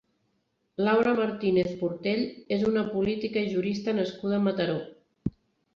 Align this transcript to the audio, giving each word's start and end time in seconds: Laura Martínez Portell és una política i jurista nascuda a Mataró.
Laura 0.87 1.13
Martínez 1.19 1.69
Portell 1.83 2.23
és 2.59 2.67
una 2.71 2.87
política 2.97 3.45
i 3.49 3.53
jurista 3.55 3.99
nascuda 4.01 4.41
a 4.41 4.47
Mataró. 4.49 4.81